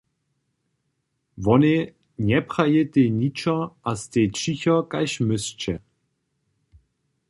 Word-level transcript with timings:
Wonej 1.47 1.77
njeprajitej 2.29 3.09
ničo 3.19 3.55
a 3.91 3.97
stej 4.05 4.27
ćicho 4.41 4.75
kaž 4.93 5.11
myšce. 5.27 5.73